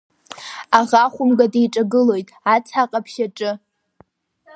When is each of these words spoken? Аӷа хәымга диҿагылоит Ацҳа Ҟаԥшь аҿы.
Аӷа 0.77 1.03
хәымга 1.13 1.47
диҿагылоит 1.53 2.27
Ацҳа 2.53 2.89
Ҟаԥшь 2.91 3.17
аҿы. 3.25 3.51